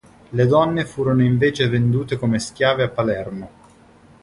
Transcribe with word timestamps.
Le 0.31 0.47
donne 0.47 0.83
furono 0.85 1.21
invece 1.21 1.69
vendute 1.69 2.17
come 2.17 2.39
schiave 2.39 2.81
a 2.81 2.89
Palermo. 2.89 3.49